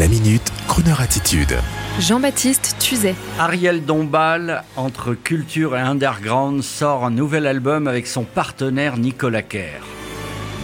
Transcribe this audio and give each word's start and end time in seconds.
La 0.00 0.08
minute, 0.08 0.50
Kroneur 0.66 1.02
attitude. 1.02 1.58
Jean-Baptiste 1.98 2.76
Tuzet. 2.78 3.14
Ariel 3.38 3.84
Dombal, 3.84 4.64
entre 4.78 5.12
culture 5.12 5.76
et 5.76 5.80
underground, 5.80 6.62
sort 6.62 7.04
un 7.04 7.10
nouvel 7.10 7.46
album 7.46 7.86
avec 7.86 8.06
son 8.06 8.24
partenaire 8.24 8.96
Nicolas 8.96 9.42
Kerr. 9.42 9.82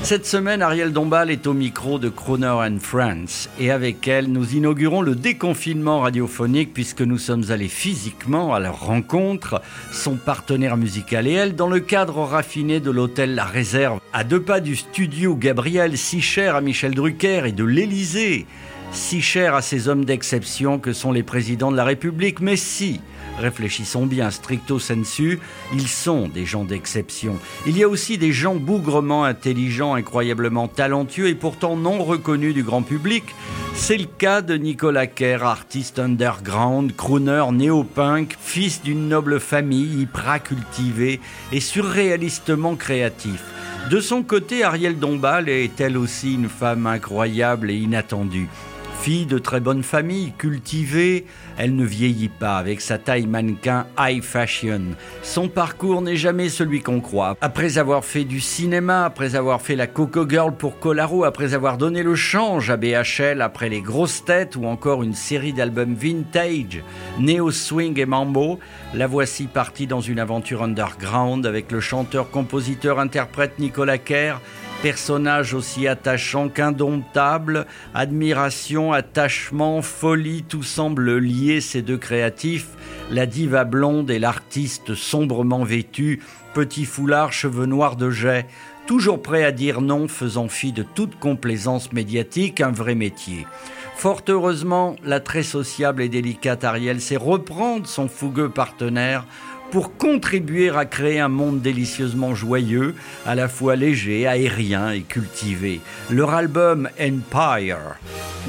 Cette 0.03 0.25
semaine, 0.25 0.63
Ariel 0.63 0.91
Dombal 0.91 1.31
est 1.31 1.47
au 1.47 1.53
micro 1.53 1.99
de 1.99 2.09
Croner 2.09 2.47
and 2.47 2.79
Friends 2.81 3.51
et 3.61 3.71
avec 3.71 4.09
elle, 4.09 4.29
nous 4.29 4.55
inaugurons 4.55 5.03
le 5.03 5.15
déconfinement 5.15 6.01
radiophonique 6.01 6.73
puisque 6.73 7.03
nous 7.03 7.19
sommes 7.19 7.51
allés 7.51 7.69
physiquement 7.69 8.55
à 8.55 8.61
leur 8.61 8.87
rencontre, 8.87 9.61
son 9.93 10.17
partenaire 10.17 10.79
musical 10.79 11.27
et 11.27 11.33
elle, 11.33 11.57
dans 11.57 11.69
le 11.69 11.81
cadre 11.81 12.21
raffiné 12.21 12.81
de 12.81 12.91
l'hôtel 12.91 13.35
La 13.35 13.45
Réserve, 13.45 14.01
à 14.15 14.25
deux 14.25 14.41
pas 14.41 14.61
du 14.61 14.77
studio 14.77 15.37
Gabriel, 15.37 15.99
si 15.99 16.23
cher 16.23 16.57
à 16.57 16.63
Michel 16.63 16.95
Drucker 16.95 17.43
et 17.45 17.53
de 17.53 17.65
l'Élysée 17.65 18.47
si 18.93 19.21
cher 19.21 19.55
à 19.55 19.63
ces 19.63 19.89
hommes 19.89 20.05
d'exception 20.05 20.79
que 20.79 20.93
sont 20.93 21.13
les 21.13 21.23
présidents 21.23 21.71
de 21.71 21.77
la 21.77 21.85
République, 21.85 22.41
mais 22.41 22.57
si, 22.57 23.01
réfléchissons 23.39 24.07
bien, 24.07 24.31
stricto 24.31 24.79
sensu, 24.79 25.39
ils 25.73 25.89
sont 25.89 26.29
des 26.29 26.45
gens 26.45 26.65
d'exception. 26.65 27.37
Il 27.67 27.77
y 27.77 27.83
a 27.83 27.89
aussi 27.89 28.19
des 28.19 28.33
gens 28.33 28.55
bougrement 28.55 29.25
intelligents, 29.25 29.95
incroyablement 29.95 30.69
talentueux 30.69 31.29
et 31.29 31.35
pourtant 31.35 31.77
non 31.77 32.03
reconnus 32.03 32.55
du 32.55 32.63
grand 32.63 32.83
public. 32.83 33.25
C'est 33.75 33.99
le 33.99 34.07
cas 34.07 34.41
de 34.41 34.55
Nicolas 34.55 35.07
Kerr, 35.07 35.45
artiste 35.45 35.99
underground, 35.99 36.97
crooner 36.97 37.45
néo-punk, 37.53 38.37
fils 38.41 38.83
d'une 38.83 39.09
noble 39.09 39.39
famille, 39.39 40.01
hyper 40.03 40.43
cultivé 40.43 41.21
et 41.53 41.61
surréalistement 41.61 42.75
créatif. 42.75 43.43
De 43.91 44.01
son 44.01 44.23
côté, 44.25 44.65
Ariel 44.65 44.99
Dombal 44.99 45.49
est 45.49 45.81
elle 45.81 45.97
aussi 45.97 46.35
une 46.35 46.49
femme 46.49 46.87
incroyable 46.87 47.71
et 47.71 47.77
inattendue. 47.77 48.49
Fille 49.01 49.27
de 49.27 49.39
très 49.39 49.61
bonne 49.61 49.85
famille, 49.85 50.33
cultivée, 50.33 51.27
elle 51.59 51.77
ne 51.77 51.85
vieillit 51.85 52.29
pas 52.29 52.57
avec 52.57 52.81
sa 52.81 52.99
taille 52.99 53.27
mannequin 53.27 53.87
high 53.97 54.23
fashion. 54.23 54.83
Son 55.23 55.49
parcours 55.49 56.03
n'est 56.03 56.17
jamais 56.17 56.49
celui 56.49 56.81
qu'on 56.81 57.01
croit. 57.01 57.37
Après 57.41 57.79
avoir 57.79 58.05
fait 58.05 58.25
du 58.25 58.41
cinéma, 58.41 59.05
après 59.05 59.37
avoir 59.37 59.63
fait 59.63 59.77
la 59.77 59.87
Coco 59.87 60.29
Girl 60.29 60.53
pour 60.57 60.81
Colaro, 60.81 61.23
après 61.23 61.55
avoir 61.55 61.79
donné 61.79 62.03
le 62.03 62.17
change 62.17 62.69
à 62.71 62.77
BHL, 62.77 63.43
après 63.43 63.69
les 63.69 63.81
grosses 63.81 64.25
têtes 64.25 64.57
ou 64.57 64.67
encore 64.67 65.05
une 65.05 65.15
série 65.15 65.53
d'albums 65.53 65.95
vintage, 65.95 66.83
néo 67.21 67.53
swing 67.53 68.01
et 68.01 68.07
mambo, 68.07 68.59
la 68.93 69.07
voici 69.07 69.47
partie 69.47 69.87
dans 69.87 70.01
une 70.01 70.19
aventure 70.19 70.65
underground 70.65 71.47
avec 71.47 71.71
le 71.71 71.81
chanteur, 71.81 72.31
compositeur, 72.31 72.99
interprète 72.99 73.61
Nicolas 73.61 73.99
Kerr 73.99 74.41
personnage 74.83 75.55
aussi 75.55 75.89
attachant 75.89 76.49
qu'indomptable, 76.49 77.67
admiration, 77.95 78.93
attachement, 78.93 79.83
folie, 79.83 80.43
tout 80.43 80.63
semble 80.63 81.19
lier 81.19 81.61
ces 81.61 81.83
deux 81.83 81.99
créatifs, 81.99 82.69
la 83.11 83.27
diva 83.27 83.65
blonde 83.65 84.11
et 84.11 84.19
l'artiste 84.19 84.95
sombrement 84.95 85.65
vêtu, 85.65 86.23
petit 86.55 86.85
foulard, 86.85 87.33
cheveux 87.33 87.67
noirs 87.67 87.97
de 87.97 88.11
jet, 88.11 88.47
toujours 88.87 89.21
prêt 89.21 89.45
à 89.45 89.53
dire 89.53 89.81
non, 89.81 90.09
faisant 90.09 90.49
fi 90.49 90.73
de 90.73 90.83
toute 90.83 91.19
complaisance 91.19 91.93
médiatique, 91.93 92.61
un 92.61 92.71
vrai 92.71 92.95
métier. 92.95 93.47
Fort 93.97 94.23
heureusement, 94.29 94.95
la 95.05 95.21
très 95.21 95.43
sociable 95.43 96.03
et 96.03 96.11
délicate 96.11 96.65
Ariel 96.65 97.01
sait 97.01 97.17
reprendre 97.17 97.87
son 97.87 98.09
fougueux 98.09 98.51
partenaire 98.51 99.27
pour 99.71 99.97
contribuer 99.97 100.71
à 100.71 100.85
créer 100.85 101.21
un 101.21 101.29
monde 101.29 101.61
délicieusement 101.61 102.35
joyeux, 102.35 102.95
à 103.25 103.35
la 103.35 103.49
fois 103.49 103.77
léger, 103.77 104.27
aérien 104.27 104.91
et 104.91 105.03
cultivé. 105.03 105.81
Leur 106.11 106.35
album 106.35 106.89
Empire, 107.01 107.97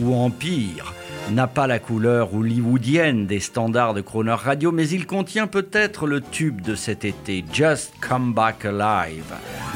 ou 0.02 0.14
Empire, 0.14 0.94
n'a 1.32 1.48
pas 1.48 1.68
la 1.68 1.80
couleur 1.80 2.34
hollywoodienne 2.34 3.26
des 3.26 3.40
standards 3.40 3.94
de 3.94 4.02
Croner 4.02 4.32
Radio, 4.32 4.72
mais 4.72 4.88
il 4.88 5.06
contient 5.06 5.48
peut-être 5.48 6.08
le 6.08 6.22
tube 6.22 6.62
de 6.62 6.76
cet 6.76 7.03
été, 7.03 7.44
Just 7.52 7.94
Come 8.00 8.34
Back 8.34 8.66
Alive. 8.66 9.34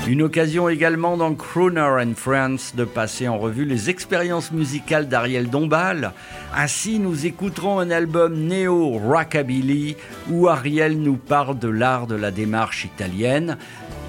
Une 0.08 0.24
occasion 0.24 0.68
également 0.68 1.16
dans 1.16 1.36
Croner 1.36 2.02
and 2.02 2.14
Friends 2.16 2.74
de 2.76 2.86
passer 2.86 3.28
en 3.28 3.38
revue 3.38 3.66
les 3.66 3.92
expériences 3.92 4.52
musicales 4.52 5.08
d'Ariel 5.08 5.50
Dombal. 5.50 6.14
Ainsi, 6.56 6.98
nous 6.98 7.28
écouterons 7.28 7.80
un 7.80 7.92
album 7.92 8.36
néo-rockabilly 8.36 9.96
où 10.30 10.48
Ariel 10.48 11.00
nous 11.00 11.18
parle 11.18 11.60
de 11.60 11.70
l'art 11.70 12.08
de 12.08 12.16
la 12.16 12.32
démarche 12.32 12.84
italienne 12.84 13.58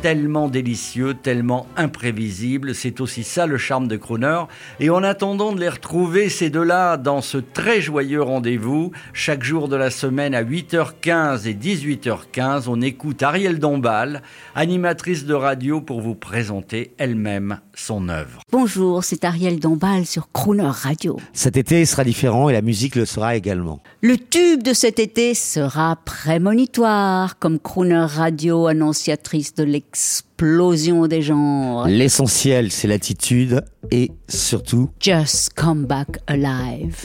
tellement 0.03 0.49
délicieux, 0.49 1.15
tellement 1.15 1.69
imprévisible. 1.77 2.75
C'est 2.75 3.01
aussi 3.01 3.23
ça 3.23 3.47
le 3.47 3.57
charme 3.57 3.87
de 3.87 3.97
Crooner. 3.97 4.43
Et 4.81 4.91
en 4.91 5.05
attendant 5.05 5.53
de 5.53 5.61
les 5.61 5.69
retrouver, 5.69 6.29
ces 6.29 6.51
deux-là, 6.51 6.97
dans 6.97 7.21
ce 7.21 7.39
très 7.39 7.81
joyeux 7.81 8.21
rendez-vous, 8.21 8.91
chaque 9.12 9.45
jour 9.45 9.69
de 9.69 9.77
la 9.77 9.91
semaine 9.91 10.35
à 10.35 10.43
8h15 10.43 11.47
et 11.47 11.55
18h15, 11.55 12.65
on 12.67 12.81
écoute 12.81 13.23
Ariel 13.23 13.61
Dombal, 13.61 14.23
animatrice 14.57 15.25
de 15.25 15.35
radio, 15.35 15.81
pour 15.81 16.01
vous 16.01 16.17
présenter 16.17 16.95
elle-même 16.99 17.61
son 17.75 18.09
œuvre. 18.09 18.41
Bonjour, 18.51 19.05
c'est 19.05 19.25
Ariel 19.25 19.61
Dombal 19.61 20.05
sur 20.05 20.33
Crooner 20.33 20.65
Radio. 20.67 21.17
Cet 21.33 21.57
été 21.57 21.85
sera 21.85 22.03
différent 22.03 22.49
et 22.49 22.53
la 22.53 22.62
musique 22.62 22.97
le 22.97 23.07
sera 23.07 23.37
également. 23.37 23.81
Le 24.01 24.19
tube 24.19 24.65
de 24.65 24.73
cet 24.73 24.99
été 24.99 25.35
sera 25.35 25.97
prémonitoire, 26.05 27.39
comme 27.39 27.61
Crooner 27.61 28.05
Radio, 28.09 28.67
annonciatrice 28.67 29.55
de 29.55 29.62
l'ex 29.62 29.92
explosion 29.93 31.07
des 31.07 31.21
genres. 31.21 31.87
L'essentiel, 31.87 32.73
c'est 32.73 32.89
l'attitude 32.89 33.63
et 33.91 34.11
surtout 34.27 34.89
Just 34.99 35.51
come 35.55 35.85
back 35.85 36.19
alive. 36.29 37.05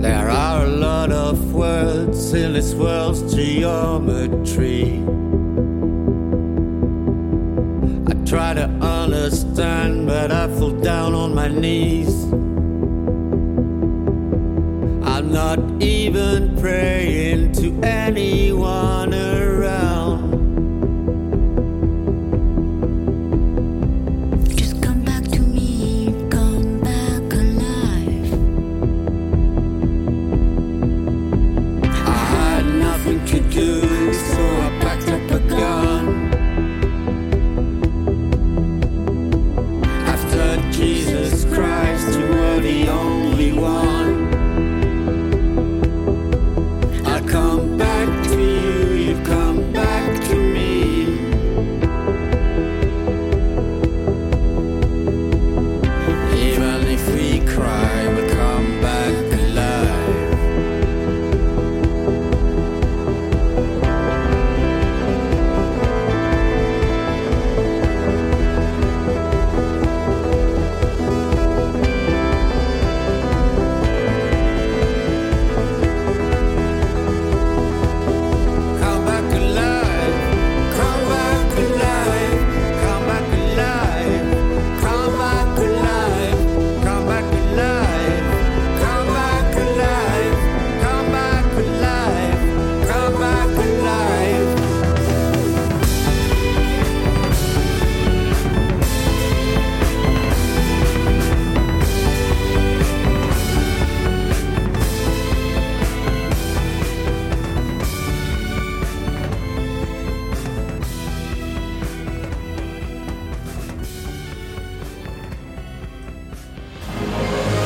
There 0.00 0.28
are 0.30 0.64
a 0.64 0.68
lot 0.68 1.10
of 1.10 1.52
words 1.52 2.34
in 2.34 2.52
this 2.52 2.72
world's 2.74 3.34
geometry. 3.34 5.02
I 8.06 8.14
try 8.24 8.54
to 8.54 8.70
understand, 8.80 10.06
but 10.06 10.30
I 10.30 10.46
fall 10.58 10.70
down 10.70 11.14
on 11.14 11.34
my 11.34 11.48
knees. 11.48 12.14
I'm 15.02 15.32
not 15.32 15.58
even 15.82 16.56
praying 16.60 17.52
to 17.54 17.74
anyone 17.82 18.85